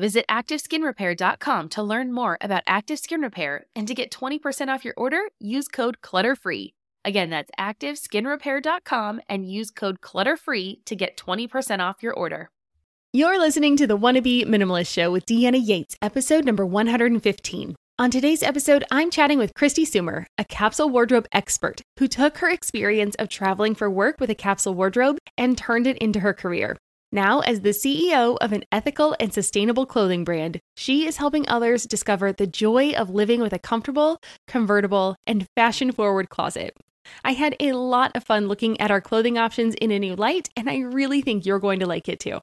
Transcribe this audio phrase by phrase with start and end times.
[0.00, 4.94] Visit ActiveSkinRepair.com to learn more about Active Skin Repair and to get 20% off your
[4.96, 6.72] order, use code CLUTTERFREE.
[7.04, 12.48] Again, that's ActiveSkinRepair.com and use code CLUTTERFREE to get 20% off your order.
[13.12, 17.76] You're listening to the Wanna Minimalist Show with Deanna Yates, episode number 115.
[17.98, 22.48] On today's episode, I'm chatting with Kristi Soomer, a capsule wardrobe expert who took her
[22.48, 26.78] experience of traveling for work with a capsule wardrobe and turned it into her career.
[27.12, 31.84] Now, as the CEO of an ethical and sustainable clothing brand, she is helping others
[31.84, 36.76] discover the joy of living with a comfortable, convertible, and fashion forward closet.
[37.24, 40.50] I had a lot of fun looking at our clothing options in a new light,
[40.56, 42.38] and I really think you're going to like it too.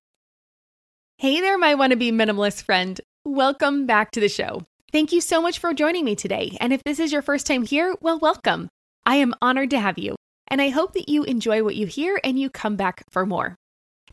[1.18, 3.00] Hey there, my wannabe minimalist friend.
[3.24, 4.64] Welcome back to the show.
[4.92, 6.58] Thank you so much for joining me today.
[6.60, 8.68] And if this is your first time here, well, welcome.
[9.06, 10.18] I am honored to have you,
[10.50, 13.56] and I hope that you enjoy what you hear and you come back for more.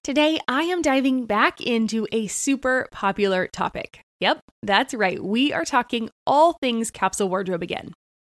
[0.04, 4.02] Today, I am diving back into a super popular topic.
[4.20, 5.18] Yep, that's right.
[5.24, 7.94] We are talking all things capsule wardrobe again.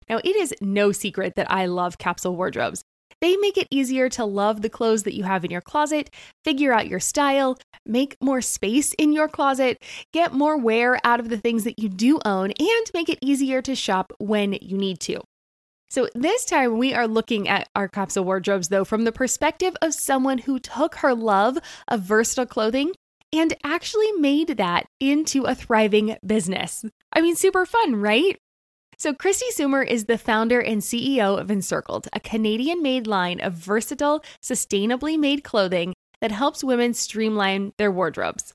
[0.10, 2.82] Now, it is no secret that I love capsule wardrobes.
[3.22, 6.10] They make it easier to love the clothes that you have in your closet,
[6.44, 9.78] figure out your style, make more space in your closet,
[10.12, 13.62] get more wear out of the things that you do own, and make it easier
[13.62, 15.22] to shop when you need to.
[15.92, 19.96] So, this time we are looking at our capsule wardrobes, though, from the perspective of
[19.96, 21.58] someone who took her love
[21.88, 22.94] of versatile clothing
[23.34, 26.86] and actually made that into a thriving business.
[27.12, 28.38] I mean, super fun, right?
[29.00, 33.54] So, Kristi Soomer is the founder and CEO of Encircled, a Canadian made line of
[33.54, 38.54] versatile, sustainably made clothing that helps women streamline their wardrobes.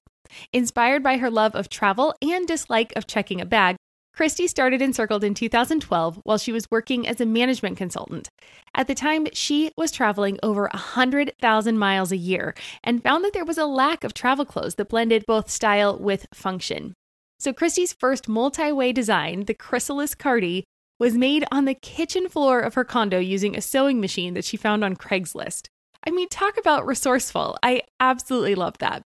[0.53, 3.77] Inspired by her love of travel and dislike of checking a bag,
[4.16, 8.28] Kristi started Encircled in 2012 while she was working as a management consultant.
[8.72, 12.54] At the time, she was traveling over 100,000 miles a year
[12.84, 16.26] and found that there was a lack of travel clothes that blended both style with
[16.32, 16.94] function.
[17.41, 20.62] So, Kristi's first multi way design, the Chrysalis Cardi,
[21.00, 24.56] was made on the kitchen floor of her condo using a sewing machine that she
[24.56, 25.66] found on Craigslist.
[26.06, 27.58] I mean, talk about resourceful.
[27.64, 29.03] I absolutely love that.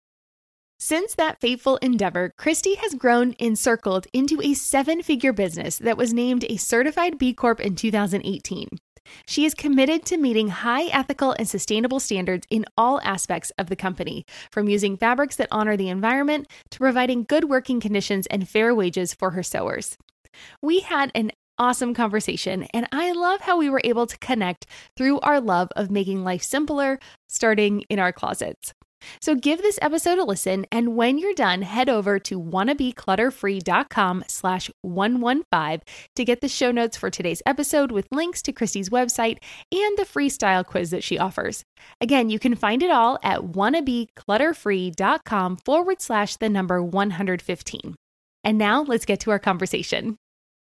[0.85, 6.13] Since that fateful endeavor, Kristi has grown encircled into a seven figure business that was
[6.13, 8.67] named a certified B Corp in 2018.
[9.25, 13.77] She is committed to meeting high ethical and sustainable standards in all aspects of the
[13.77, 18.75] company, from using fabrics that honor the environment to providing good working conditions and fair
[18.75, 19.97] wages for her sewers.
[20.61, 24.67] We had an awesome conversation, and I love how we were able to connect
[24.97, 26.99] through our love of making life simpler,
[27.29, 28.75] starting in our closets.
[29.21, 34.71] So give this episode a listen, and when you're done, head over to wannabeclutterfree.com slash
[34.83, 35.81] 115
[36.17, 39.39] to get the show notes for today's episode with links to Kristi's website
[39.73, 41.65] and the freestyle quiz that she offers.
[42.01, 47.95] Again, you can find it all at wannabeclutterfree.com forward slash the number 115.
[48.45, 50.17] And now let's get to our conversation.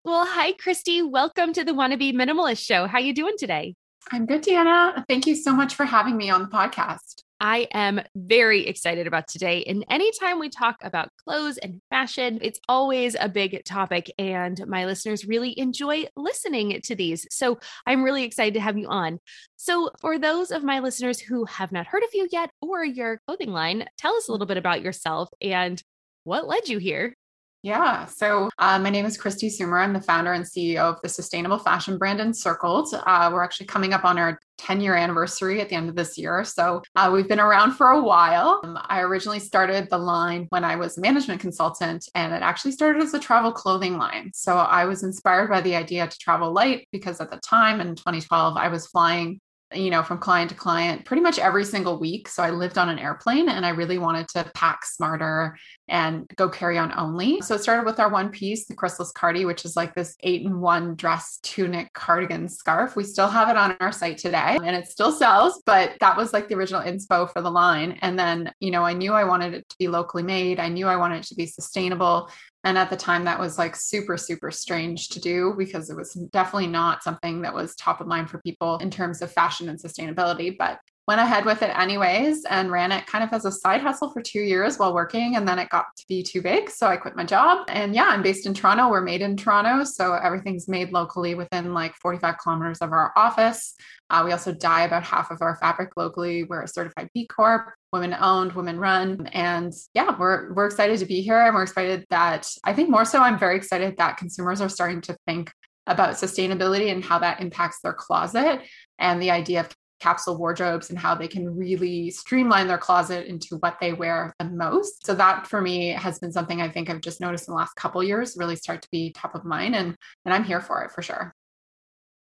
[0.05, 1.01] Well, hi, Christy.
[1.01, 2.87] Welcome to the Wanna Minimalist Show.
[2.87, 3.75] How you doing today?
[4.11, 5.03] I'm good, Deanna.
[5.07, 7.23] Thank you so much for having me on the podcast.
[7.39, 9.63] I am very excited about today.
[9.65, 14.11] And anytime we talk about clothes and fashion, it's always a big topic.
[14.17, 17.27] And my listeners really enjoy listening to these.
[17.29, 19.19] So I'm really excited to have you on.
[19.55, 23.19] So, for those of my listeners who have not heard of you yet or your
[23.27, 25.81] clothing line, tell us a little bit about yourself and
[26.23, 27.15] what led you here.
[27.63, 28.05] Yeah.
[28.05, 29.81] So uh, my name is Kristi Soomer.
[29.81, 32.89] I'm the founder and CEO of the sustainable fashion brand Encircled.
[32.93, 36.17] Uh, we're actually coming up on our 10 year anniversary at the end of this
[36.17, 36.43] year.
[36.43, 38.61] So uh, we've been around for a while.
[38.63, 42.71] Um, I originally started the line when I was a management consultant, and it actually
[42.71, 44.31] started as a travel clothing line.
[44.33, 47.95] So I was inspired by the idea to travel light because at the time in
[47.95, 49.39] 2012, I was flying
[49.73, 52.29] you know, from client to client pretty much every single week.
[52.29, 55.57] So I lived on an airplane and I really wanted to pack smarter
[55.89, 57.41] and go carry on only.
[57.41, 60.43] So it started with our one piece, the Chrysalis Cardi, which is like this eight
[60.43, 62.95] in one dress tunic cardigan scarf.
[62.95, 66.31] We still have it on our site today and it still sells, but that was
[66.31, 67.97] like the original inspo for the line.
[68.01, 70.59] And then, you know, I knew I wanted it to be locally made.
[70.59, 72.29] I knew I wanted it to be sustainable.
[72.67, 76.11] And at the time, that was like super, super strange to do because it was
[76.33, 79.81] definitely not something that was top of mind for people in terms of fashion and
[79.81, 80.57] sustainability.
[80.57, 84.09] But went ahead with it anyways and ran it kind of as a side hustle
[84.09, 85.37] for two years while working.
[85.37, 86.69] And then it got to be too big.
[86.69, 87.67] So I quit my job.
[87.69, 88.89] And yeah, I'm based in Toronto.
[88.89, 89.85] We're made in Toronto.
[89.85, 93.75] So everything's made locally within like 45 kilometers of our office.
[94.09, 96.43] Uh, we also dye about half of our fabric locally.
[96.43, 99.27] We're a certified B Corp, women owned, women run.
[99.27, 101.39] And yeah, we're, we're excited to be here.
[101.39, 105.01] And we're excited that I think more so, I'm very excited that consumers are starting
[105.01, 105.51] to think
[105.87, 108.61] about sustainability and how that impacts their closet
[108.99, 109.69] and the idea of
[109.99, 114.45] capsule wardrobes and how they can really streamline their closet into what they wear the
[114.45, 115.05] most.
[115.05, 117.75] So that for me has been something I think I've just noticed in the last
[117.75, 119.95] couple years really start to be top of mind and
[120.25, 121.33] and I'm here for it for sure.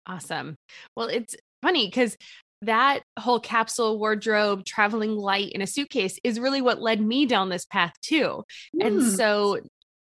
[0.06, 0.56] Awesome.
[0.96, 2.18] Well, it's funny because
[2.62, 7.50] that whole capsule wardrobe traveling light in a suitcase is really what led me down
[7.50, 8.44] this path too.
[8.76, 8.86] Mm.
[8.86, 9.10] And hmm.
[9.10, 9.60] so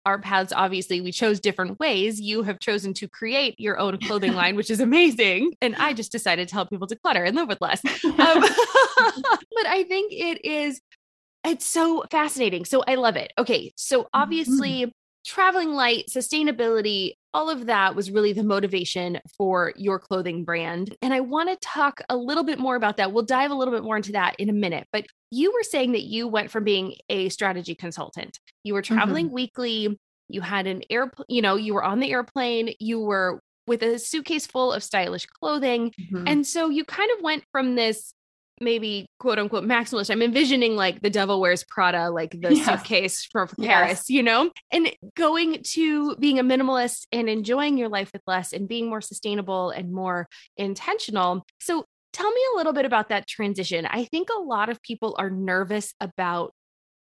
[0.05, 4.33] our paths obviously we chose different ways you have chosen to create your own clothing
[4.41, 7.61] line which is amazing and i just decided to help people declutter and live with
[7.61, 10.81] less um, but i think it is
[11.45, 14.89] it's so fascinating so i love it okay so obviously mm-hmm.
[15.25, 20.95] traveling light sustainability all of that was really the motivation for your clothing brand.
[21.01, 23.13] And I want to talk a little bit more about that.
[23.13, 24.87] We'll dive a little bit more into that in a minute.
[24.91, 29.27] But you were saying that you went from being a strategy consultant, you were traveling
[29.27, 29.35] mm-hmm.
[29.35, 33.83] weekly, you had an airplane, you know, you were on the airplane, you were with
[33.83, 35.91] a suitcase full of stylish clothing.
[35.91, 36.27] Mm-hmm.
[36.27, 38.13] And so you kind of went from this
[38.61, 40.09] maybe quote unquote maximalist.
[40.09, 42.65] I'm envisioning like the devil wears Prada, like the yes.
[42.65, 44.09] suitcase from Paris, yes.
[44.09, 48.67] you know, and going to being a minimalist and enjoying your life with less and
[48.67, 50.27] being more sustainable and more
[50.57, 51.45] intentional.
[51.59, 53.85] So tell me a little bit about that transition.
[53.85, 56.53] I think a lot of people are nervous about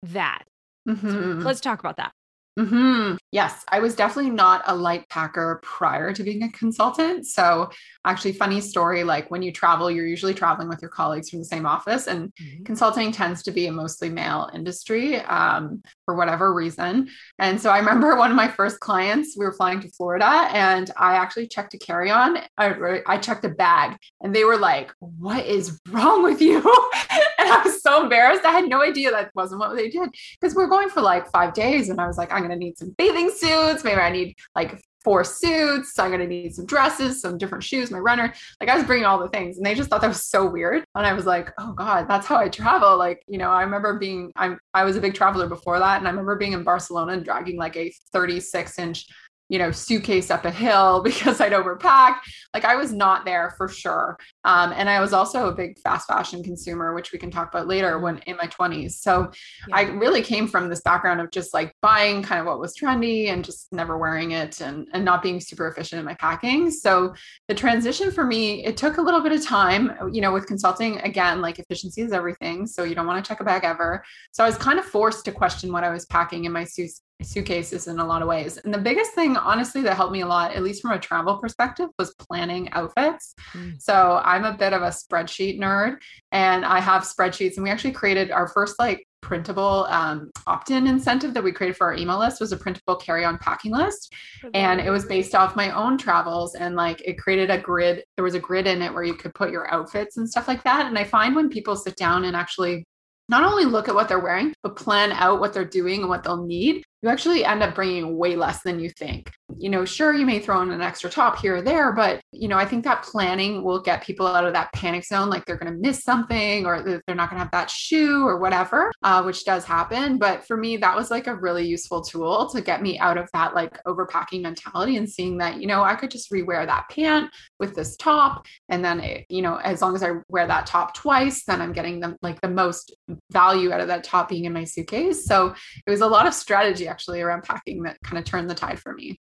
[0.05, 0.45] that.
[0.89, 1.11] Mm-hmm.
[1.11, 2.13] So let's talk about that.
[2.59, 3.17] Mm-hmm.
[3.31, 7.27] Yes, I was definitely not a light packer prior to being a consultant.
[7.27, 7.71] So,
[8.05, 11.47] actually, funny story like when you travel, you're usually traveling with your colleagues from the
[11.47, 12.65] same office, and mm-hmm.
[12.65, 15.83] consulting tends to be a mostly male industry um,
[16.13, 17.09] for whatever reason.
[17.39, 20.91] And so, I remember one of my first clients, we were flying to Florida, and
[20.97, 24.93] I actually checked a carry on, I, I checked a bag, and they were like,
[25.01, 26.57] What is wrong with you?
[27.39, 28.45] and I was so embarrassed.
[28.45, 30.11] I had no idea that wasn't what they did
[30.41, 32.57] because we we're going for like five days, and I was like, I'm going to
[32.57, 33.85] need some bathing suits.
[33.85, 35.95] Maybe I need like four suits.
[35.95, 38.33] So I'm going to need some dresses, some different shoes, my runner.
[38.61, 40.85] Like I was bringing all the things and they just thought that was so weird.
[40.95, 42.97] And I was like, oh God, that's how I travel.
[42.97, 45.99] Like, you know, I remember being, I'm, I was a big traveler before that.
[45.99, 49.07] And I remember being in Barcelona and dragging like a 36 inch
[49.53, 52.21] you know, suitcase up a hill because I'd overpacked.
[52.55, 54.19] Like I was not there for sure.
[54.45, 57.69] Um, and I was also a big fast fashion consumer, which we can talk about
[57.69, 58.93] later when in my 20s.
[58.93, 59.31] So
[59.69, 59.77] yeah.
[59.77, 63.29] I really came from this background of just like buying kind of what was trendy
[63.29, 66.71] and just never wearing it and, and not being super efficient in my packing.
[66.71, 67.15] So
[67.49, 70.99] the transition for me, it took a little bit of time, you know, with consulting
[71.01, 72.67] again, like efficiency is everything.
[72.67, 74.03] So you don't want to check a bag ever.
[74.31, 77.03] So I was kind of forced to question what I was packing in my suits
[77.23, 78.59] suitcases in a lot of ways.
[78.59, 81.39] And the biggest thing, honestly, that helped me a lot, at least from a travel
[81.39, 83.35] perspective, was planning outfits.
[83.53, 83.81] Mm.
[83.81, 85.97] So I'm a bit of a spreadsheet nerd
[86.31, 87.57] and I have spreadsheets.
[87.57, 91.87] And we actually created our first like printable um, opt-in incentive that we created for
[91.87, 94.13] our email list was a printable carry-on packing list
[94.53, 98.25] and it was based off my own travels and like it created a grid there
[98.25, 100.87] was a grid in it where you could put your outfits and stuff like that
[100.87, 102.85] and i find when people sit down and actually
[103.29, 106.23] not only look at what they're wearing, but plan out what they're doing and what
[106.23, 109.31] they'll need, you actually end up bringing way less than you think.
[109.59, 112.49] You know, sure, you may throw in an extra top here or there, but, you
[112.49, 115.59] know, I think that planning will get people out of that panic zone, like they're
[115.59, 119.23] going to miss something or they're not going to have that shoe or whatever, uh,
[119.23, 120.17] which does happen.
[120.17, 123.29] But for me, that was like a really useful tool to get me out of
[123.33, 127.31] that like overpacking mentality and seeing that, you know, I could just rewear that pant
[127.59, 128.47] with this top.
[128.69, 131.73] And then, it, you know, as long as I wear that top twice, then I'm
[131.73, 132.95] getting like the most
[133.33, 135.27] value out of that top being in my suitcase.
[135.27, 135.55] So
[135.87, 138.79] it was a lot of strategy actually around packing that kind of turned the tide
[138.79, 139.19] for me.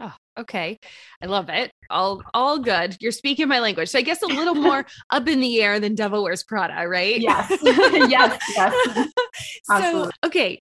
[0.00, 0.78] Oh, okay.
[1.22, 1.70] I love it.
[1.90, 2.96] All all good.
[3.00, 3.88] You're speaking my language.
[3.90, 7.20] So I guess a little more up in the air than Devil Wears Prada, right?
[7.20, 7.50] Yes.
[7.62, 8.42] yes.
[8.56, 9.08] Yes.
[9.64, 10.60] so okay.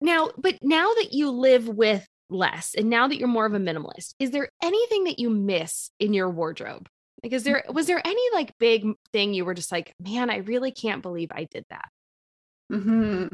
[0.00, 3.58] Now, but now that you live with less and now that you're more of a
[3.58, 6.86] minimalist, is there anything that you miss in your wardrobe?
[7.22, 10.38] Like, is there was there any like big thing you were just like, man, I
[10.38, 11.88] really can't believe I did that?
[12.70, 13.26] Hmm.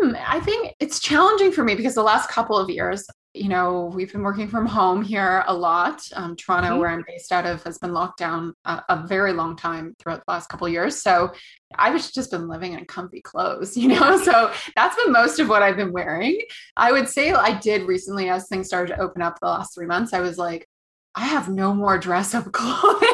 [0.00, 3.92] Hmm, I think it's challenging for me because the last couple of years, you know,
[3.94, 6.02] we've been working from home here a lot.
[6.14, 6.78] Um, Toronto, mm-hmm.
[6.78, 10.22] where I'm based out of, has been locked down a, a very long time throughout
[10.26, 11.00] the last couple of years.
[11.00, 11.32] So
[11.76, 14.20] I've just been living in comfy clothes, you know.
[14.22, 16.40] So that's been most of what I've been wearing.
[16.76, 19.86] I would say I did recently, as things started to open up the last three
[19.86, 20.12] months.
[20.12, 20.66] I was like,
[21.14, 23.08] I have no more dress up clothing.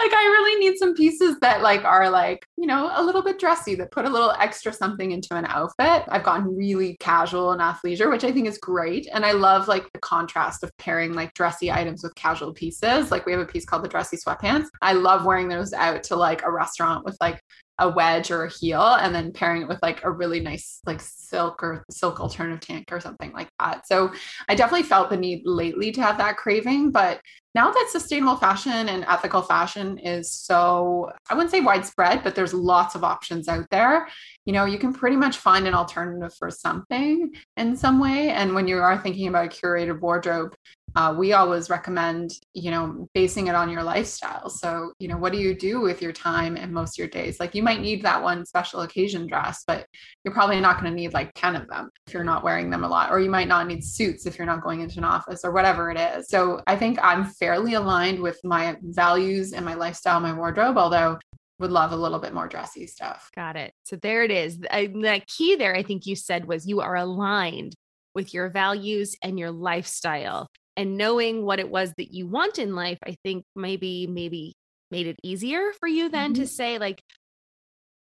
[0.00, 3.38] like I really need some pieces that like are like, you know, a little bit
[3.38, 6.04] dressy that put a little extra something into an outfit.
[6.08, 9.06] I've gotten really casual and athleisure, which I think is great.
[9.12, 13.10] And I love like the contrast of pairing like dressy items with casual pieces.
[13.10, 14.66] Like we have a piece called the dressy sweatpants.
[14.80, 17.40] I love wearing those out to like a restaurant with like
[17.80, 21.00] a wedge or a heel and then pairing it with like a really nice like
[21.00, 23.86] silk or silk alternative tank or something like that.
[23.86, 24.12] So
[24.48, 27.20] I definitely felt the need lately to have that craving, but
[27.54, 32.54] now that sustainable fashion and ethical fashion is so i wouldn't say widespread but there's
[32.54, 34.06] lots of options out there
[34.44, 38.54] you know you can pretty much find an alternative for something in some way and
[38.54, 40.54] when you are thinking about a curated wardrobe
[40.96, 44.50] uh, we always recommend you know basing it on your lifestyle.
[44.50, 47.40] So you know what do you do with your time and most of your days?
[47.40, 49.86] Like you might need that one special occasion dress but
[50.24, 52.84] you're probably not going to need like 10 of them if you're not wearing them
[52.84, 55.44] a lot or you might not need suits if you're not going into an office
[55.44, 56.28] or whatever it is.
[56.28, 61.18] So i think i'm fairly aligned with my values and my lifestyle my wardrobe although
[61.58, 63.30] would love a little bit more dressy stuff.
[63.36, 63.74] Got it.
[63.84, 64.58] So there it is.
[64.58, 67.74] The key there i think you said was you are aligned
[68.14, 72.74] with your values and your lifestyle and knowing what it was that you want in
[72.74, 74.54] life i think maybe maybe
[74.90, 76.42] made it easier for you then mm-hmm.
[76.42, 77.02] to say like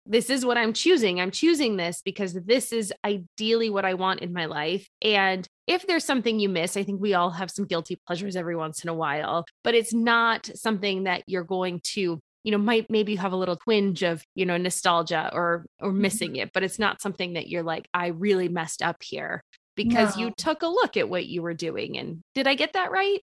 [0.05, 4.21] this is what i'm choosing i'm choosing this because this is ideally what i want
[4.21, 7.65] in my life and if there's something you miss i think we all have some
[7.65, 12.19] guilty pleasures every once in a while but it's not something that you're going to
[12.43, 15.91] you know might maybe you have a little twinge of you know nostalgia or or
[15.91, 16.43] missing mm-hmm.
[16.43, 19.43] it but it's not something that you're like i really messed up here
[19.75, 20.25] because no.
[20.25, 21.97] you took a look at what you were doing.
[21.97, 23.19] And did I get that right?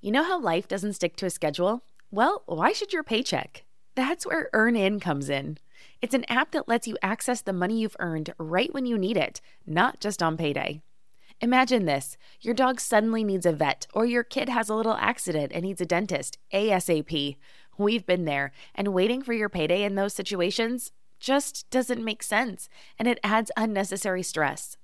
[0.00, 1.84] You know how life doesn't stick to a schedule?
[2.10, 3.64] Well, why should your paycheck?
[3.94, 5.58] That's where EarnIn comes in.
[6.00, 9.16] It's an app that lets you access the money you've earned right when you need
[9.16, 10.80] it, not just on payday.
[11.42, 15.52] Imagine this your dog suddenly needs a vet, or your kid has a little accident
[15.54, 17.36] and needs a dentist ASAP.
[17.78, 22.68] We've been there, and waiting for your payday in those situations just doesn't make sense,
[22.98, 24.76] and it adds unnecessary stress.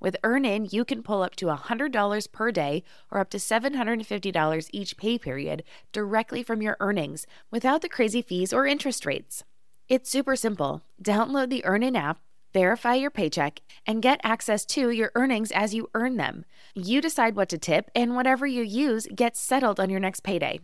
[0.00, 4.96] With EarnIn, you can pull up to $100 per day or up to $750 each
[4.96, 9.44] pay period directly from your earnings without the crazy fees or interest rates.
[9.88, 10.82] It's super simple.
[11.02, 12.18] Download the EarnIn app,
[12.54, 16.46] verify your paycheck, and get access to your earnings as you earn them.
[16.74, 20.60] You decide what to tip, and whatever you use gets settled on your next payday.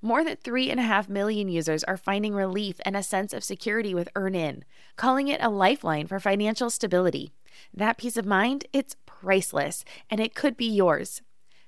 [0.00, 4.62] More than 3.5 million users are finding relief and a sense of security with EarnIn,
[4.96, 7.32] calling it a lifeline for financial stability.
[7.74, 11.22] That peace of mind, it's priceless, and it could be yours.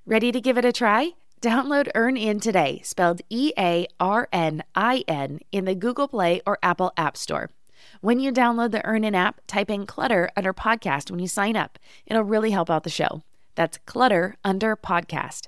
[0.05, 1.11] Ready to give it a try?
[1.41, 6.57] Download EarnIn today, spelled E A R N I N, in the Google Play or
[6.63, 7.49] Apple App Store.
[8.01, 11.77] When you download the EarnIn app, type in Clutter under podcast when you sign up.
[12.05, 13.23] It'll really help out the show.
[13.55, 15.47] That's Clutter under podcast.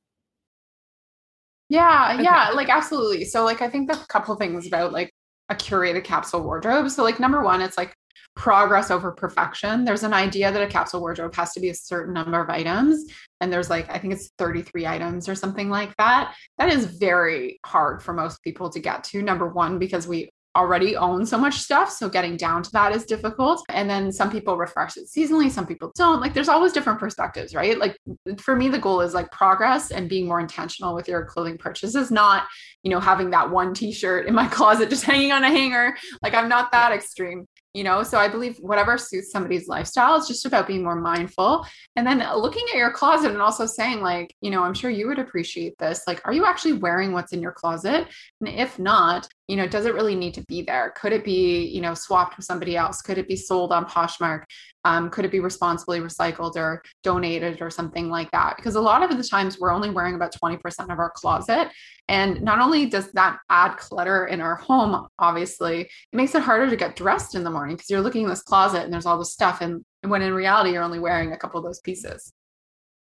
[1.71, 2.23] Yeah, okay.
[2.23, 3.23] yeah, like absolutely.
[3.23, 5.09] So, like, I think the couple things about like
[5.47, 6.89] a curated capsule wardrobe.
[6.89, 7.95] So, like, number one, it's like
[8.35, 9.85] progress over perfection.
[9.85, 13.05] There's an idea that a capsule wardrobe has to be a certain number of items.
[13.39, 16.35] And there's like, I think it's 33 items or something like that.
[16.57, 19.21] That is very hard for most people to get to.
[19.21, 21.89] Number one, because we already own so much stuff.
[21.91, 23.63] So getting down to that is difficult.
[23.69, 26.19] And then some people refresh it seasonally, some people don't.
[26.19, 27.77] Like there's always different perspectives, right?
[27.77, 27.97] Like
[28.37, 32.11] for me, the goal is like progress and being more intentional with your clothing purchases,
[32.11, 32.47] not,
[32.83, 35.95] you know, having that one t shirt in my closet just hanging on a hanger.
[36.21, 38.03] Like I'm not that extreme you know?
[38.03, 41.65] So i believe whatever suits somebody's lifestyle it's just about being more mindful.
[41.95, 45.07] And then looking at your closet and also saying like you know i'm sure you
[45.07, 46.03] would appreciate this.
[46.07, 48.07] Like are you actually wearing what's in your closet?
[48.39, 50.93] And if not you know does it really need to be there?
[50.95, 53.01] Could it be you know swapped with somebody else?
[53.01, 54.43] Could it be sold on poshmark
[54.83, 58.55] um, could it be responsibly recycled or donated or something like that?
[58.57, 60.59] Because a lot of the times we're only wearing about 20%
[60.91, 61.69] of our closet.
[62.07, 66.69] And not only does that add clutter in our home, obviously, it makes it harder
[66.69, 69.19] to get dressed in the morning because you're looking in this closet and there's all
[69.19, 69.61] this stuff.
[69.61, 72.33] And when in reality, you're only wearing a couple of those pieces.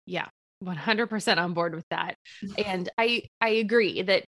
[0.06, 0.28] Yeah.
[0.64, 2.16] 100% on board with that.
[2.66, 4.26] And I I agree that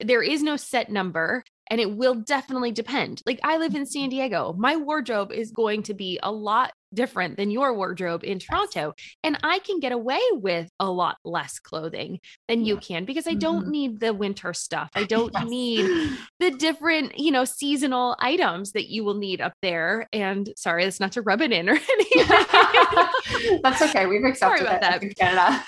[0.00, 3.22] there is no set number and it will definitely depend.
[3.26, 4.54] Like I live in San Diego.
[4.56, 8.94] My wardrobe is going to be a lot different than your wardrobe in Toronto.
[9.22, 13.34] And I can get away with a lot less clothing than you can because I
[13.34, 13.70] don't mm-hmm.
[13.70, 14.90] need the winter stuff.
[14.94, 15.44] I don't yes.
[15.46, 20.08] need the different, you know, seasonal items that you will need up there.
[20.12, 22.28] And sorry, that's not to rub it in or anything.
[23.62, 24.06] that's okay.
[24.06, 25.02] We've accepted sorry about that.
[25.02, 25.62] In Canada.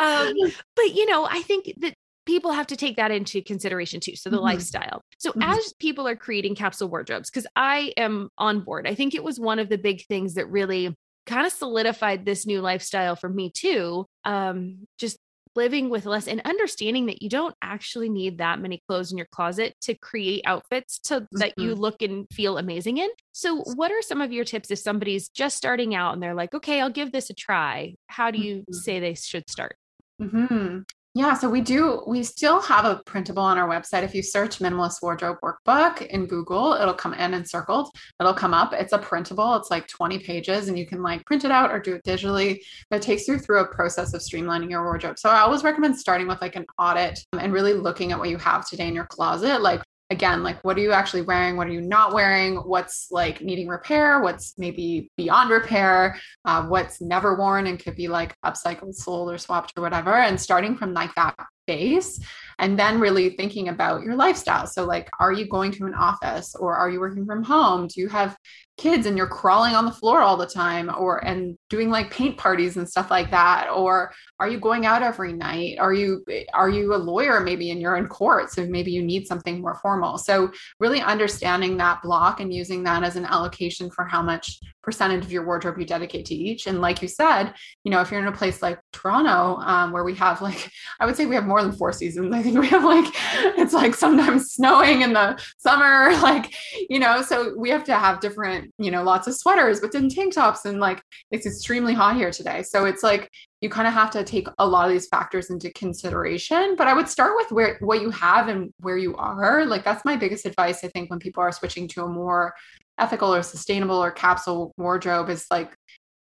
[0.00, 1.94] um, but you know, I think that
[2.26, 4.16] people have to take that into consideration too.
[4.16, 4.44] So the mm-hmm.
[4.44, 5.02] lifestyle.
[5.18, 5.42] So mm-hmm.
[5.42, 9.40] as people are creating capsule wardrobes, because I am on board, I think it was
[9.40, 13.50] one of the big things that really kind of solidified this new lifestyle for me
[13.50, 14.06] too.
[14.24, 15.18] Um, just
[15.54, 19.26] living with less and understanding that you don't actually need that many clothes in your
[19.30, 21.38] closet to create outfits to mm-hmm.
[21.38, 23.10] that you look and feel amazing in.
[23.32, 26.54] So what are some of your tips if somebody's just starting out and they're like,
[26.54, 27.94] okay, I'll give this a try.
[28.06, 28.72] How do you mm-hmm.
[28.72, 29.76] say they should start?
[30.20, 30.78] Mm-hmm.
[31.14, 34.02] Yeah, so we do, we still have a printable on our website.
[34.02, 38.72] If you search minimalist wardrobe workbook in Google, it'll come in encircled, it'll come up.
[38.72, 41.80] It's a printable, it's like 20 pages, and you can like print it out or
[41.80, 42.60] do it digitally.
[42.88, 45.18] But it takes you through a process of streamlining your wardrobe.
[45.18, 48.30] So I always recommend starting with like an audit um, and really looking at what
[48.30, 49.60] you have today in your closet.
[49.60, 51.56] Like again like what are you actually wearing?
[51.56, 52.56] What are you not wearing?
[52.56, 54.20] What's like needing repair?
[54.20, 56.18] What's maybe beyond repair?
[56.44, 60.40] Uh, what's never worn and could be like upcycled sold or swapped or whatever and
[60.40, 61.34] starting from like that
[61.66, 62.20] base
[62.62, 64.66] and then really thinking about your lifestyle.
[64.66, 67.88] So like are you going to an office or are you working from home?
[67.88, 68.36] Do you have
[68.78, 72.38] kids and you're crawling on the floor all the time or and doing like paint
[72.38, 73.68] parties and stuff like that?
[73.68, 75.78] Or are you going out every night?
[75.78, 79.26] Are you are you a lawyer maybe and you're in court so maybe you need
[79.26, 80.16] something more formal?
[80.16, 85.24] So really understanding that block and using that as an allocation for how much percentage
[85.24, 86.66] of your wardrobe you dedicate to each.
[86.66, 90.04] And like you said you know if you're in a place like toronto um, where
[90.04, 90.70] we have like
[91.00, 93.12] i would say we have more than four seasons i think we have like
[93.58, 96.54] it's like sometimes snowing in the summer like
[96.88, 100.08] you know so we have to have different you know, lots of sweaters, but then
[100.08, 100.64] tank tops.
[100.64, 102.62] And like it's extremely hot here today.
[102.62, 105.70] So it's like you kind of have to take a lot of these factors into
[105.72, 106.74] consideration.
[106.76, 109.64] But I would start with where what you have and where you are.
[109.64, 112.54] Like that's my biggest advice, I think, when people are switching to a more
[112.98, 115.74] ethical or sustainable or capsule wardrobe is like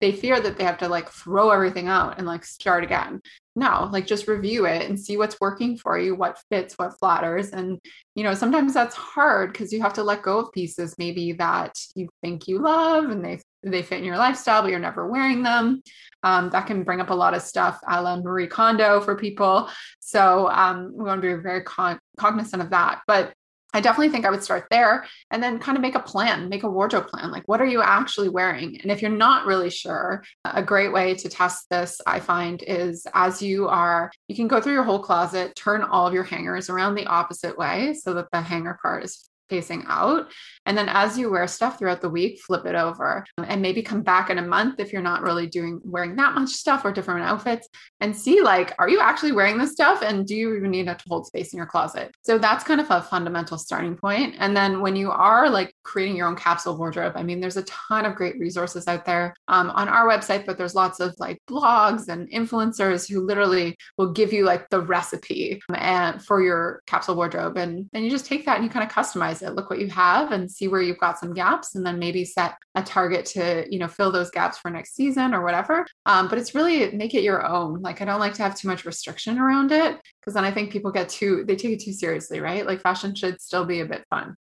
[0.01, 3.21] they fear that they have to like throw everything out and like start again.
[3.55, 7.49] No, like just review it and see what's working for you, what fits, what flatters.
[7.49, 7.79] And,
[8.15, 11.77] you know, sometimes that's hard because you have to let go of pieces maybe that
[11.95, 15.43] you think you love and they they fit in your lifestyle, but you're never wearing
[15.43, 15.81] them.
[16.23, 19.69] Um, that can bring up a lot of stuff a la Marie Kondo for people.
[19.99, 23.01] So um, we want to be very con- cognizant of that.
[23.05, 23.33] But
[23.73, 26.63] I definitely think I would start there and then kind of make a plan, make
[26.63, 27.31] a wardrobe plan.
[27.31, 28.79] Like, what are you actually wearing?
[28.81, 33.05] And if you're not really sure, a great way to test this, I find, is
[33.13, 36.69] as you are, you can go through your whole closet, turn all of your hangers
[36.69, 40.31] around the opposite way so that the hanger part is facing out.
[40.65, 44.01] And then as you wear stuff throughout the week, flip it over and maybe come
[44.01, 47.25] back in a month if you're not really doing wearing that much stuff or different
[47.25, 47.67] outfits
[48.01, 50.01] and see like, are you actually wearing this stuff?
[50.01, 52.13] And do you even need to hold space in your closet?
[52.21, 54.35] So that's kind of a fundamental starting point.
[54.37, 57.63] And then when you are like creating your own capsule wardrobe, I mean, there's a
[57.63, 61.41] ton of great resources out there um, on our website, but there's lots of like
[61.49, 66.81] blogs and influencers who literally will give you like the recipe um, and for your
[66.85, 67.57] capsule wardrobe.
[67.57, 69.55] And then you just take that and you kind of customize it.
[69.55, 72.55] Look what you have and see where you've got some gaps and then maybe set
[72.75, 75.85] a target to, you know, fill those gaps for next season or whatever.
[76.05, 77.81] Um, but it's really make it your own.
[77.81, 80.71] Like I don't like to have too much restriction around it because then I think
[80.71, 82.65] people get too, they take it too seriously, right?
[82.65, 84.35] Like fashion should still be a bit fun.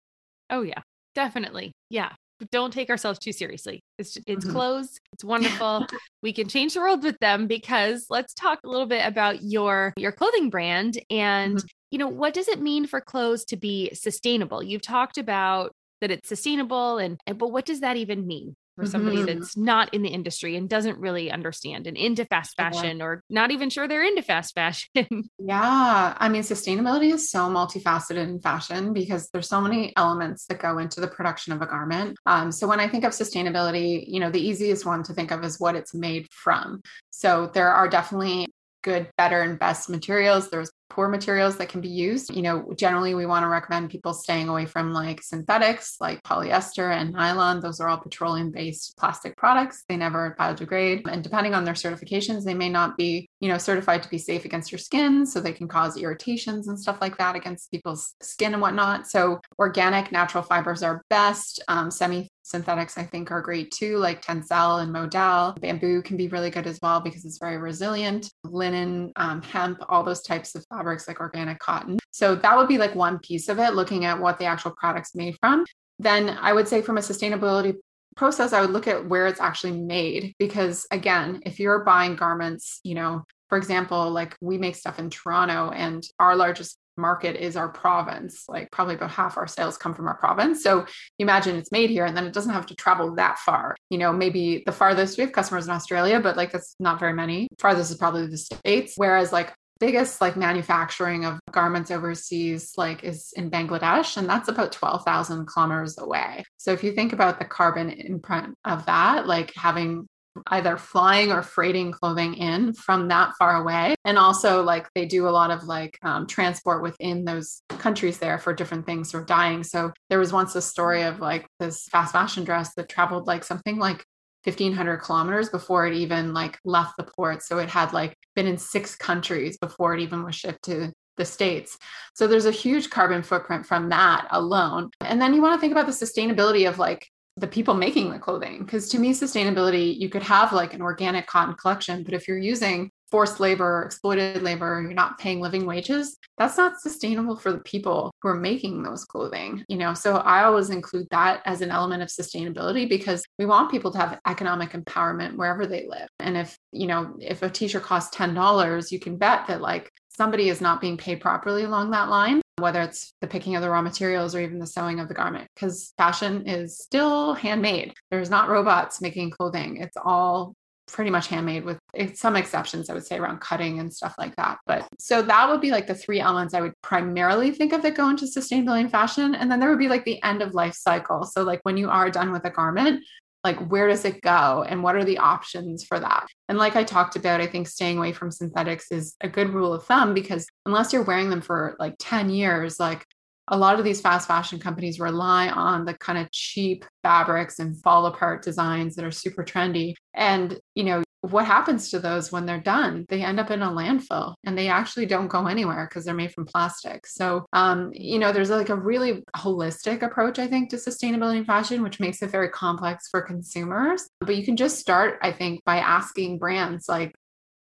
[0.49, 0.81] Oh yeah,
[1.15, 1.71] definitely.
[1.89, 2.11] Yeah
[2.51, 3.83] don't take ourselves too seriously.
[3.97, 4.53] It's it's mm-hmm.
[4.53, 4.99] clothes.
[5.13, 5.87] It's wonderful.
[6.21, 9.93] we can change the world with them because let's talk a little bit about your
[9.97, 11.67] your clothing brand and mm-hmm.
[11.91, 14.63] You know what does it mean for clothes to be sustainable?
[14.63, 18.55] You've talked about that it's sustainable and, and but what does that even mean?
[18.77, 19.39] for somebody mm-hmm.
[19.39, 23.03] that's not in the industry and doesn't really understand and into fast fashion yeah.
[23.03, 24.87] or not even sure they're into fast fashion.
[25.39, 26.15] yeah.
[26.15, 30.77] I mean, sustainability is so multifaceted in fashion because there's so many elements that go
[30.77, 32.17] into the production of a garment.
[32.27, 35.43] Um, so when I think of sustainability, you know, the easiest one to think of
[35.43, 36.83] is what it's made from.
[37.09, 38.45] So there are definitely
[38.87, 40.49] good, better, and best materials.
[40.49, 42.33] There's poor materials that can be used.
[42.33, 46.95] You know, generally we want to recommend people staying away from like synthetics like polyester
[46.95, 47.59] and nylon.
[47.59, 49.83] Those are all petroleum based plastic products.
[49.89, 51.05] They never biodegrade.
[51.05, 54.45] And depending on their certifications, they may not be, you know, certified to be safe
[54.45, 55.25] against your skin.
[55.25, 59.07] So they can cause irritations and stuff like that against people's skin and whatnot.
[59.07, 61.61] So organic natural fibers are best.
[61.67, 65.53] Um, semi synthetics i think are great too like tencel and modal.
[65.59, 68.31] Bamboo can be really good as well because it's very resilient.
[68.43, 71.97] Linen um, hemp all those types of fabrics like organic cotton.
[72.11, 75.15] So that would be like one piece of it looking at what the actual product's
[75.15, 75.65] made from.
[75.99, 77.75] Then i would say from a sustainability
[78.15, 82.79] process i would look at where it's actually made because again if you're buying garments
[82.83, 87.55] you know for example like we make stuff in toronto and our largest market is
[87.55, 88.45] our province.
[88.47, 90.63] Like probably about half our sales come from our province.
[90.63, 90.79] So
[91.17, 93.75] you imagine it's made here and then it doesn't have to travel that far.
[93.89, 97.13] You know, maybe the farthest we have customers in Australia, but like that's not very
[97.13, 97.47] many.
[97.59, 98.93] Farthest is probably the States.
[98.95, 104.71] Whereas like biggest like manufacturing of garments overseas like is in Bangladesh and that's about
[104.71, 106.43] 12,000 kilometers away.
[106.57, 110.07] So if you think about the carbon imprint of that like having
[110.47, 113.95] either flying or freighting clothing in from that far away.
[114.05, 118.37] And also, like, they do a lot of like um, transport within those countries there
[118.39, 119.63] for different things for dying.
[119.63, 123.43] So, there was once a story of like this fast fashion dress that traveled like
[123.43, 124.05] something like
[124.43, 127.43] 1500 kilometers before it even like left the port.
[127.43, 131.25] So, it had like been in six countries before it even was shipped to the
[131.25, 131.77] states.
[132.13, 134.91] So there's a huge carbon footprint from that alone.
[135.01, 138.19] And then you want to think about the sustainability of like the people making the
[138.19, 138.59] clothing.
[138.59, 142.37] Because to me, sustainability, you could have like an organic cotton collection, but if you're
[142.37, 147.59] using forced labor, exploited labor, you're not paying living wages, that's not sustainable for the
[147.59, 149.63] people who are making those clothing.
[149.69, 153.71] You know, so I always include that as an element of sustainability because we want
[153.71, 156.09] people to have economic empowerment wherever they live.
[156.19, 160.49] And if, you know, if a t-shirt costs $10, you can bet that like somebody
[160.49, 163.81] is not being paid properly along that line whether it's the picking of the raw
[163.81, 167.93] materials or even the sewing of the garment, because fashion is still handmade.
[168.09, 169.77] There's not robots making clothing.
[169.77, 170.55] It's all
[170.87, 171.79] pretty much handmade with
[172.15, 174.57] some exceptions, I would say, around cutting and stuff like that.
[174.65, 177.95] But so that would be like the three elements I would primarily think of that
[177.95, 179.35] go into sustainability in fashion.
[179.35, 181.23] And then there would be like the end of life cycle.
[181.25, 183.03] So, like when you are done with a garment,
[183.47, 184.65] like where does it go?
[184.67, 186.27] And what are the options for that?
[186.49, 189.73] And like i talked about i think staying away from synthetics is a good rule
[189.73, 193.05] of thumb because unless you're wearing them for like 10 years like
[193.49, 197.81] a lot of these fast fashion companies rely on the kind of cheap fabrics and
[197.81, 199.93] fall apart designs that are super trendy.
[200.13, 203.05] And you know what happens to those when they're done?
[203.09, 206.33] They end up in a landfill and they actually don't go anywhere because they're made
[206.33, 207.05] from plastic.
[207.07, 211.45] So, um, you know, there's like a really holistic approach, I think, to sustainability in
[211.45, 214.07] fashion, which makes it very complex for consumers.
[214.19, 217.13] But you can just start, I think, by asking brands like,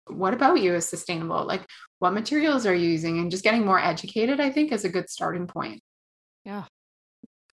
[0.07, 1.45] what about you is sustainable?
[1.45, 1.65] Like,
[1.99, 3.19] what materials are you using?
[3.19, 5.81] And just getting more educated, I think, is a good starting point.
[6.43, 6.65] Yeah.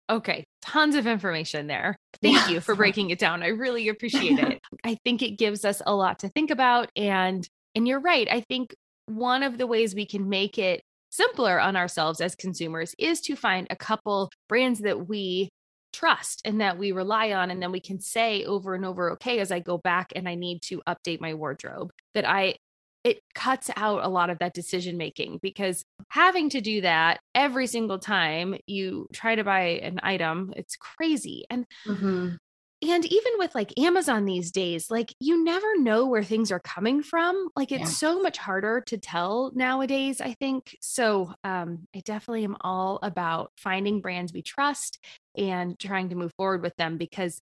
[0.10, 1.96] Okay, tons of information there.
[2.22, 2.50] Thank yeah.
[2.50, 3.42] you for breaking it down.
[3.42, 4.60] I really appreciate it.
[4.84, 8.28] I think it gives us a lot to think about and and you're right.
[8.30, 8.76] I think
[9.08, 13.36] one of the ways we can make it simpler on ourselves as consumers is to
[13.36, 15.50] find a couple brands that we
[15.94, 19.40] trust and that we rely on and then we can say over and over okay
[19.40, 22.56] as I go back and I need to update my wardrobe that I
[23.04, 27.68] it cuts out a lot of that decision making because having to do that every
[27.68, 31.46] single time you try to buy an item, it's crazy.
[31.50, 32.36] And mm-hmm.
[32.82, 37.04] and even with like Amazon these days, like you never know where things are coming
[37.04, 37.50] from.
[37.58, 37.88] Like it's yeah.
[37.88, 40.78] so much harder to tell nowadays, I think.
[40.80, 45.04] So um I definitely am all about finding brands we trust
[45.36, 47.42] and trying to move forward with them because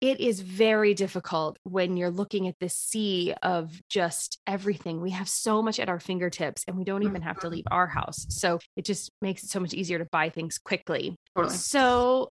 [0.00, 5.00] it is very difficult when you're looking at this sea of just everything.
[5.00, 7.54] We have so much at our fingertips and we don't even have to mm-hmm.
[7.54, 8.26] leave our house.
[8.28, 11.16] So it just makes it so much easier to buy things quickly.
[11.36, 11.56] Totally.
[11.56, 12.28] So,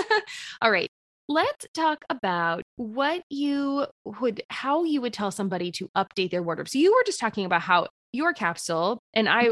[0.62, 0.90] all right.
[1.28, 6.68] Let's talk about what you would, how you would tell somebody to update their wardrobe.
[6.68, 9.50] So you were just talking about how your capsule, and I,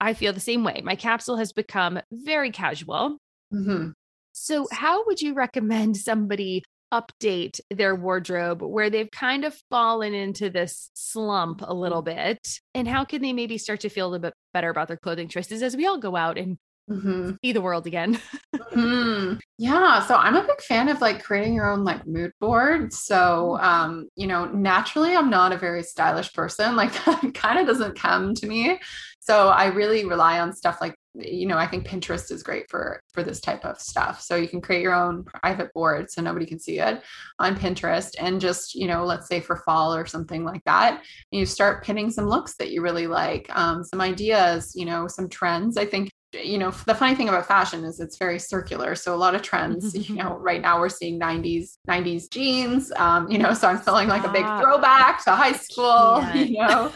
[0.00, 0.82] I feel the same way.
[0.82, 3.18] My capsule has become very casual.
[3.54, 3.90] Mm-hmm.
[4.32, 10.50] So, how would you recommend somebody update their wardrobe where they've kind of fallen into
[10.50, 12.16] this slump a little mm-hmm.
[12.16, 12.60] bit?
[12.74, 15.28] And how can they maybe start to feel a little bit better about their clothing
[15.28, 16.58] choices as we all go out and
[16.90, 17.32] mm-hmm.
[17.42, 18.20] see the world again?
[18.54, 19.38] mm-hmm.
[19.58, 20.00] Yeah.
[20.06, 22.92] So I'm a big fan of like creating your own like mood board.
[22.92, 23.64] So, mm-hmm.
[23.64, 26.76] um, you know, naturally, I'm not a very stylish person.
[26.76, 28.78] Like that kind of doesn't come to me.
[29.20, 33.02] So I really rely on stuff like you know i think pinterest is great for
[33.12, 34.20] for this type of stuff.
[34.20, 37.02] So you can create your own private board so nobody can see it
[37.38, 38.12] on pinterest.
[38.18, 42.10] And just you know let's say for fall or something like that you start pinning
[42.10, 45.76] some looks that you really like um, some ideas you know some trends.
[45.76, 48.94] I think you know the funny thing about fashion is it's very circular.
[48.94, 53.30] So a lot of trends you know right now we're seeing 90s 90s jeans um,
[53.30, 56.34] you know so i'm feeling like a big throwback to high school yeah.
[56.34, 56.92] you know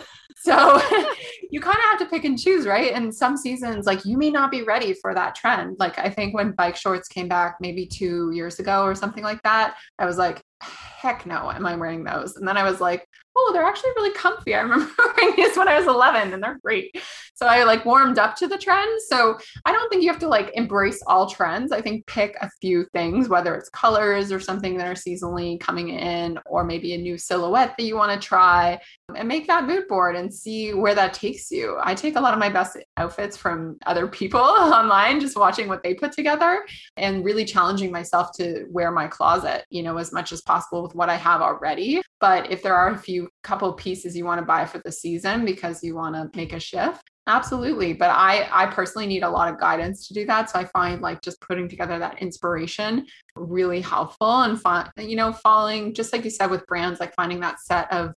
[0.46, 0.80] so
[1.50, 2.92] you kind of have to pick and choose, right?
[2.92, 5.76] And some seasons, like you may not be ready for that trend.
[5.80, 9.42] Like I think when bike shorts came back maybe two years ago or something like
[9.42, 12.36] that, I was like, heck no, am I wearing those?
[12.36, 14.54] And then I was like, oh, they're actually really comfy.
[14.54, 16.96] I remember wearing these when I was 11 and they're great.
[17.36, 19.04] So I like warmed up to the trends.
[19.08, 21.70] So I don't think you have to like embrace all trends.
[21.70, 25.90] I think pick a few things, whether it's colors or something that are seasonally coming
[25.90, 28.80] in, or maybe a new silhouette that you want to try
[29.14, 31.78] and make that mood board and see where that takes you.
[31.82, 35.82] I take a lot of my best outfits from other people online, just watching what
[35.82, 36.64] they put together
[36.96, 40.94] and really challenging myself to wear my closet, you know, as much as possible with
[40.94, 42.02] what I have already.
[42.20, 45.44] But if there are a few couple pieces you want to buy for the season
[45.44, 47.92] because you want to make a shift, absolutely.
[47.92, 50.50] But I I personally need a lot of guidance to do that.
[50.50, 55.32] So I find like just putting together that inspiration really helpful and fun, you know,
[55.32, 58.12] following just like you said with brands, like finding that set of,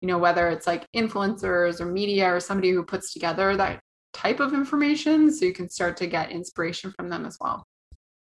[0.00, 3.80] you know, whether it's like influencers or media or somebody who puts together that
[4.14, 7.64] type of information so you can start to get inspiration from them as well.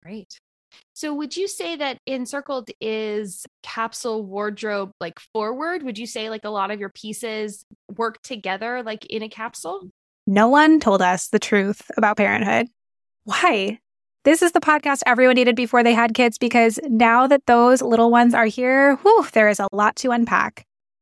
[0.03, 0.41] Great.
[0.95, 5.83] So would you say that Encircled is capsule wardrobe like forward?
[5.83, 7.65] Would you say like a lot of your pieces
[7.97, 9.91] work together like in a capsule?
[10.27, 12.69] No one told us the truth about parenthood.
[13.25, 13.79] Why?
[14.25, 18.11] This is the podcast everyone needed before they had kids because now that those little
[18.11, 20.65] ones are here, whew, there is a lot to unpack.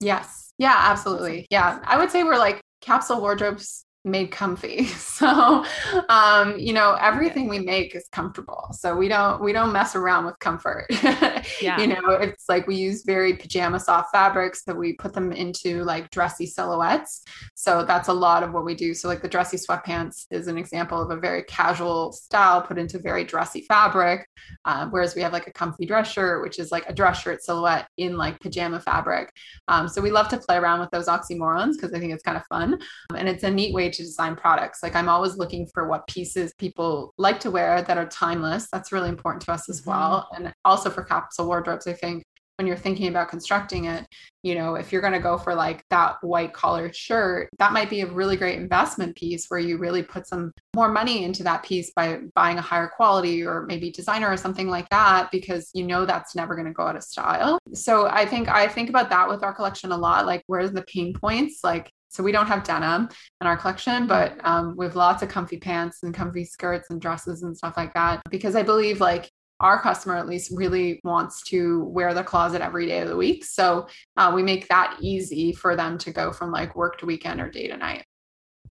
[0.00, 0.52] Yes.
[0.58, 1.46] Yeah, absolutely.
[1.50, 1.80] Yeah.
[1.84, 4.88] I would say we're like capsule wardrobes made comfy.
[5.16, 5.64] So,
[6.10, 8.68] um, you know, everything we make is comfortable.
[8.72, 10.84] So we don't we don't mess around with comfort.
[11.62, 11.80] yeah.
[11.80, 15.84] You know, it's like we use very pajama soft fabrics that we put them into
[15.84, 17.24] like dressy silhouettes.
[17.54, 18.92] So that's a lot of what we do.
[18.92, 22.98] So like the dressy sweatpants is an example of a very casual style put into
[22.98, 24.28] very dressy fabric.
[24.66, 27.42] Uh, whereas we have like a comfy dress shirt, which is like a dress shirt
[27.42, 29.32] silhouette in like pajama fabric.
[29.68, 32.36] Um, so we love to play around with those oxymorons because I think it's kind
[32.36, 32.78] of fun.
[33.16, 34.82] And it's a neat way to design products.
[34.82, 38.68] Like I'm always looking for what pieces people like to wear that are timeless.
[38.72, 39.90] That's really important to us as mm-hmm.
[39.90, 40.28] well.
[40.34, 42.24] And also for capsule wardrobes, I think
[42.56, 44.06] when you're thinking about constructing it,
[44.42, 47.90] you know, if you're going to go for like that white collared shirt, that might
[47.90, 51.62] be a really great investment piece where you really put some more money into that
[51.62, 55.86] piece by buying a higher quality or maybe designer or something like that because you
[55.86, 57.58] know that's never going to go out of style.
[57.74, 60.82] So I think I think about that with our collection a lot like where's the
[60.82, 61.60] pain points?
[61.62, 63.08] Like so we don't have denim
[63.40, 67.00] in our collection, but um, we have lots of comfy pants and comfy skirts and
[67.00, 68.22] dresses and stuff like that.
[68.30, 72.86] Because I believe like our customer at least really wants to wear the closet every
[72.86, 73.44] day of the week.
[73.44, 77.40] So uh, we make that easy for them to go from like work to weekend
[77.40, 78.04] or day to night.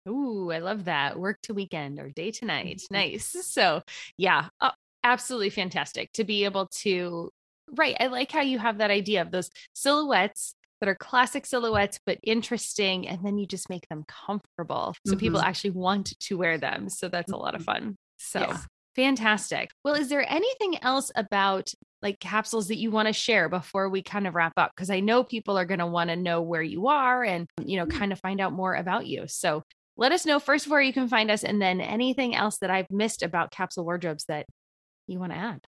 [0.09, 1.19] Ooh, I love that.
[1.19, 2.79] Work to weekend or day to night.
[2.79, 2.95] Mm-hmm.
[2.95, 3.37] Nice.
[3.43, 3.83] So,
[4.17, 4.71] yeah, uh,
[5.05, 7.31] absolutely fantastic to be able to.
[7.73, 7.97] Right.
[8.01, 12.19] I like how you have that idea of those silhouettes that are classic silhouettes but
[12.23, 14.95] interesting and then you just make them comfortable.
[15.07, 15.21] So mm-hmm.
[15.21, 17.85] people actually want to wear them so that's a lot of mm-hmm.
[17.85, 17.99] fun.
[18.19, 18.55] So
[18.97, 19.71] fantastic.
[19.85, 24.03] Well is there anything else about like capsules that you want to share before we
[24.03, 24.73] kind of wrap up?
[24.75, 27.77] Because i know people are going to want to know where you are and you
[27.77, 27.99] know mm-hmm.
[27.99, 29.25] kind of find out more about you.
[29.27, 29.63] So
[30.01, 32.91] let us know first where you can find us and then anything else that i've
[32.91, 34.47] missed about capsule wardrobes that
[35.07, 35.61] you want to add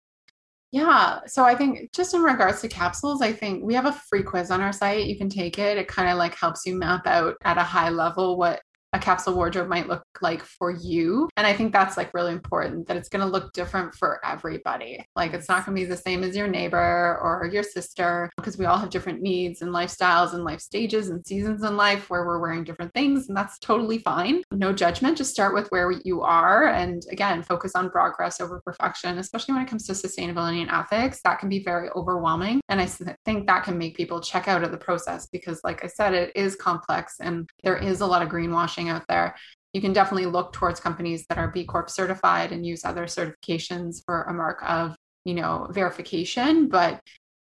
[0.73, 1.21] yeah.
[1.27, 4.51] So I think just in regards to capsules, I think we have a free quiz
[4.51, 5.05] on our site.
[5.05, 5.77] You can take it.
[5.77, 9.35] It kind of like helps you map out at a high level what a capsule
[9.35, 11.28] wardrobe might look like for you.
[11.37, 15.05] And I think that's like really important that it's going to look different for everybody.
[15.16, 18.59] Like it's not going to be the same as your neighbor or your sister because
[18.59, 22.26] we all have different needs and lifestyles and life stages and seasons in life where
[22.26, 23.28] we're wearing different things.
[23.28, 24.42] And that's totally fine.
[24.52, 25.16] No judgment.
[25.16, 26.68] Just start with where you are.
[26.68, 31.20] And again, focus on progress over perfection, especially when it comes to sustainability and ethics.
[31.24, 32.61] That can be very overwhelming.
[32.68, 35.88] And I think that can make people check out of the process because, like I
[35.88, 39.37] said, it is complex and there is a lot of greenwashing out there,
[39.73, 44.05] you can definitely look towards companies that are B Corp certified and use other certifications
[44.05, 46.68] for a mark of, you know, verification.
[46.68, 47.01] But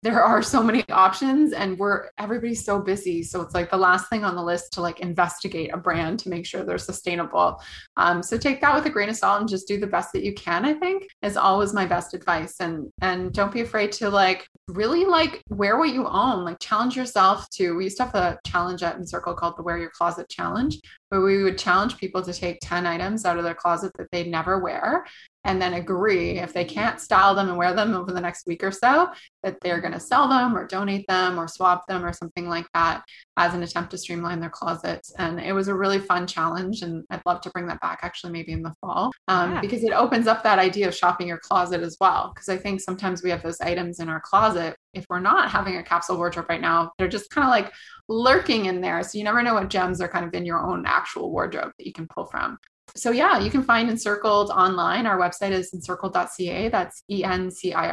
[0.02, 3.22] there are so many options and we're everybody's so busy.
[3.22, 6.28] So it's like the last thing on the list to like investigate a brand to
[6.28, 7.60] make sure they're sustainable.
[7.96, 10.24] Um, so take that with a grain of salt and just do the best that
[10.24, 12.56] you can i think is always my best advice.
[12.60, 16.96] And and don't be afraid to like really like wear what you own like challenge
[16.96, 20.28] yourself to we used to have a challenge at Encircled called the wear your closet
[20.28, 20.80] challenge
[21.12, 24.30] where we would challenge people to take 10 items out of their closet that they'd
[24.30, 25.04] never wear
[25.44, 28.64] and then agree if they can't style them and wear them over the next week
[28.64, 29.10] or so
[29.42, 32.66] that they're going to sell them or donate them or swap them or something like
[32.72, 33.02] that
[33.36, 37.04] as an attempt to streamline their closets and it was a really fun challenge and
[37.10, 39.60] i'd love to bring that back actually maybe in the fall um, yeah.
[39.60, 42.80] because it opens up that idea of shopping your closet as well because i think
[42.80, 46.46] sometimes we have those items in our closet if we're not having a capsule wardrobe
[46.48, 47.72] right now they're just kind of like
[48.12, 50.84] lurking in there so you never know what gems are kind of in your own
[50.86, 52.58] actual wardrobe that you can pull from
[52.94, 55.06] so yeah, you can find Encircled online.
[55.06, 56.68] Our website is encircled.ca.
[56.68, 57.88] That's E-N-C-I-R-C-L-E-D.ca.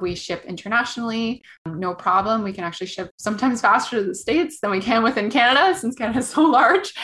[0.00, 2.42] We ship internationally, no problem.
[2.42, 5.96] We can actually ship sometimes faster to the States than we can within Canada since
[5.96, 6.94] Canada is so large.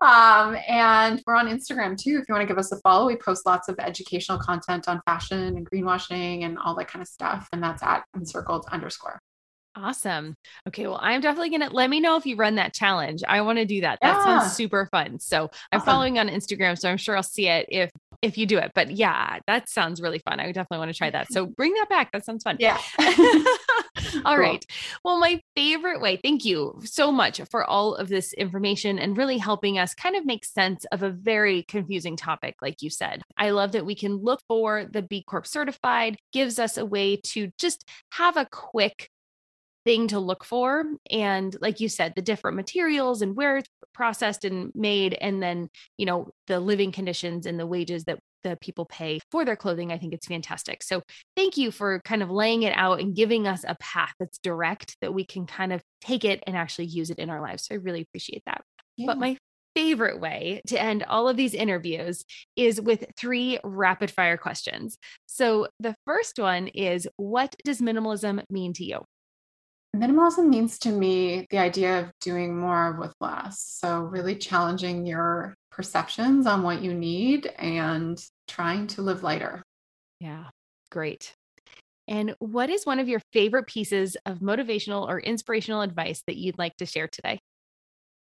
[0.00, 2.18] Um, and we're on Instagram too.
[2.20, 5.02] If you want to give us a follow, we post lots of educational content on
[5.04, 7.48] fashion and greenwashing and all that kind of stuff.
[7.52, 9.20] And that's at encircled underscore.
[9.76, 10.36] Awesome.
[10.66, 10.86] Okay.
[10.86, 13.22] Well, I'm definitely going to let me know if you run that challenge.
[13.28, 13.98] I want to do that.
[14.00, 14.24] That yeah.
[14.24, 15.20] sounds super fun.
[15.20, 16.78] So I'm following on Instagram.
[16.78, 17.90] So I'm sure I'll see it if,
[18.22, 18.72] if you do it.
[18.74, 20.40] But yeah, that sounds really fun.
[20.40, 21.26] I definitely want to try that.
[21.36, 22.12] So bring that back.
[22.12, 22.56] That sounds fun.
[22.58, 22.80] Yeah.
[22.98, 23.14] all
[24.24, 24.36] cool.
[24.38, 24.64] right.
[25.04, 29.36] Well, my favorite way, thank you so much for all of this information and really
[29.36, 33.20] helping us kind of make sense of a very confusing topic, like you said.
[33.36, 37.16] I love that we can look for the B Corp certified, gives us a way
[37.24, 39.10] to just have a quick
[39.86, 40.84] thing to look for.
[41.10, 45.70] And like you said, the different materials and where it's processed and made, and then,
[45.96, 49.92] you know, the living conditions and the wages that the people pay for their clothing.
[49.92, 50.82] I think it's fantastic.
[50.82, 51.02] So
[51.36, 54.96] thank you for kind of laying it out and giving us a path that's direct
[55.00, 57.66] that we can kind of take it and actually use it in our lives.
[57.66, 58.62] So I really appreciate that.
[58.96, 59.06] Yeah.
[59.06, 59.36] But my
[59.74, 62.24] favorite way to end all of these interviews
[62.56, 64.96] is with three rapid fire questions.
[65.26, 69.00] So the first one is What does minimalism mean to you?
[69.96, 73.60] Minimalism means to me the idea of doing more with less.
[73.60, 79.62] So, really challenging your perceptions on what you need and trying to live lighter.
[80.20, 80.44] Yeah,
[80.90, 81.34] great.
[82.08, 86.58] And what is one of your favorite pieces of motivational or inspirational advice that you'd
[86.58, 87.40] like to share today?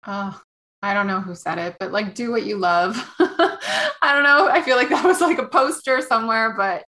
[0.07, 0.41] Oh,
[0.83, 2.97] I don't know who said it, but like do what you love.
[3.19, 4.49] I don't know.
[4.49, 6.85] I feel like that was like a poster somewhere, but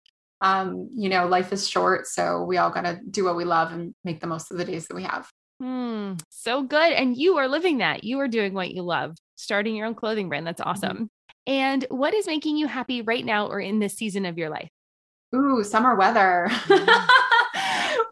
[0.41, 3.71] um, you know, life is short, so we all got to do what we love
[3.71, 5.29] and make the most of the days that we have.
[5.61, 6.91] Hmm, so good.
[6.91, 8.03] And you are living that.
[8.03, 10.45] You are doing what you love, starting your own clothing brand.
[10.45, 10.69] That's mm-hmm.
[10.69, 10.97] awesome.
[10.97, 11.05] Mm-hmm.
[11.47, 14.69] And what is making you happy right now or in this season of your life?
[15.33, 16.47] Ooh, summer weather.
[16.49, 17.05] Mm-hmm.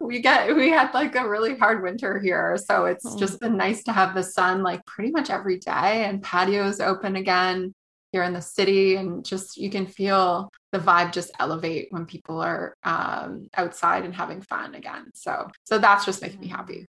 [0.00, 3.18] we get we had like a really hard winter here, so it's oh.
[3.18, 7.16] just been nice to have the sun like pretty much every day and patios open
[7.16, 7.74] again
[8.14, 12.40] here in the city and just you can feel the vibe just elevate when people
[12.40, 15.10] are um, outside and having fun again.
[15.14, 16.86] So so that's just making me happy.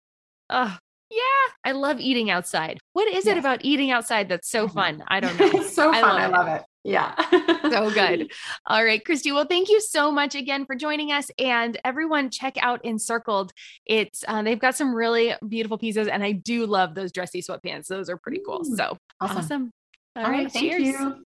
[0.48, 0.78] Oh,
[1.10, 1.20] yeah,
[1.64, 2.78] I love eating outside.
[2.92, 4.74] What is it about eating outside that's so mm-hmm.
[4.74, 5.02] fun?
[5.08, 5.62] I don't know.
[5.64, 5.94] so fun.
[5.94, 6.60] I love, I love it.
[6.60, 6.66] it.
[6.84, 7.70] Yeah.
[7.70, 8.30] so good.
[8.66, 9.34] All right, Kristi.
[9.34, 11.32] Well, thank you so much again for joining us.
[11.36, 13.52] And everyone, check out Encircled.
[13.86, 17.88] It's uh, they've got some really beautiful pieces, and I do love those dressy sweatpants.
[17.88, 18.64] Those are pretty cool.
[18.64, 19.38] So awesome.
[19.38, 19.72] awesome.
[20.18, 20.82] All, All right, right cheers.
[20.82, 21.22] You.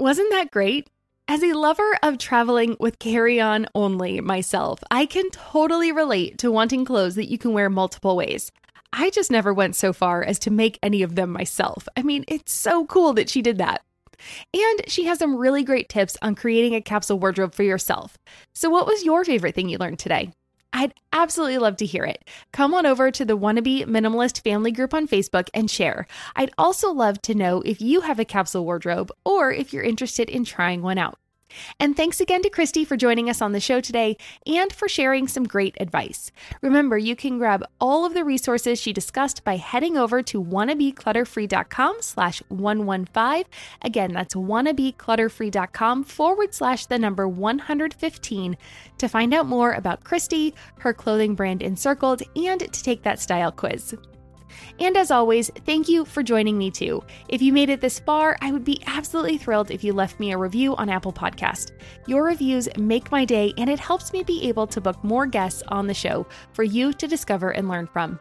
[0.00, 0.90] Wasn't that great?
[1.28, 6.50] As a lover of traveling with carry on only myself, I can totally relate to
[6.50, 8.50] wanting clothes that you can wear multiple ways.
[8.92, 11.86] I just never went so far as to make any of them myself.
[11.96, 13.82] I mean, it's so cool that she did that.
[14.52, 18.18] And she has some really great tips on creating a capsule wardrobe for yourself.
[18.56, 20.32] So, what was your favorite thing you learned today?
[20.74, 22.28] I'd absolutely love to hear it.
[22.52, 26.06] Come on over to the Wannabe Minimalist family group on Facebook and share.
[26.34, 30.28] I'd also love to know if you have a capsule wardrobe or if you're interested
[30.28, 31.18] in trying one out.
[31.78, 35.28] And thanks again to Kristi for joining us on the show today and for sharing
[35.28, 36.30] some great advice.
[36.62, 41.96] Remember, you can grab all of the resources she discussed by heading over to wannabeclutterfree.com
[42.00, 43.44] slash 115.
[43.82, 48.56] Again, that's wannabeclutterfree.com forward slash the number 115
[48.98, 53.52] to find out more about Kristi, her clothing brand Encircled, and to take that style
[53.52, 53.96] quiz.
[54.78, 57.02] And as always, thank you for joining me too.
[57.28, 60.32] If you made it this far, I would be absolutely thrilled if you left me
[60.32, 61.72] a review on Apple Podcast.
[62.06, 65.62] Your reviews make my day and it helps me be able to book more guests
[65.68, 68.18] on the show for you to discover and learn from.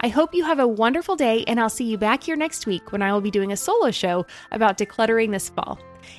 [0.00, 2.92] I hope you have a wonderful day, and I'll see you back here next week
[2.92, 5.78] when I will be doing a solo show about decluttering this fall.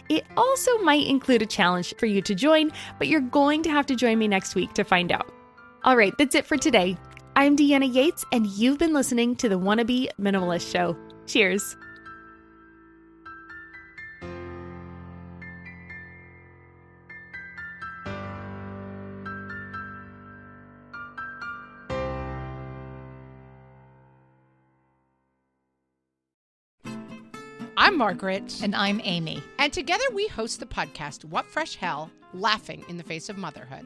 [0.10, 3.86] It also might include a challenge for you to join, but you're going to have
[3.88, 5.32] to join me next week to find out.
[5.84, 6.98] All right, that's it for today.
[7.36, 10.98] I'm Deanna Yates, and you've been listening to the Wannabe Minimalist Show.
[11.26, 11.76] Cheers.
[27.78, 28.60] I'm Margaret.
[28.62, 29.42] And I'm Amy.
[29.58, 33.86] And together we host the podcast, What Fresh Hell Laughing in the Face of Motherhood.